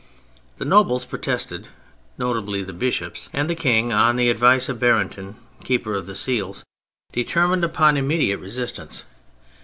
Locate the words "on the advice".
3.93-4.67